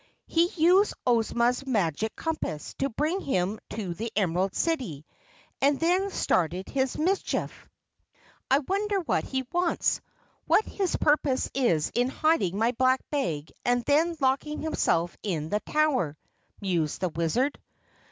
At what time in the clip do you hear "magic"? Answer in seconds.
1.63-2.15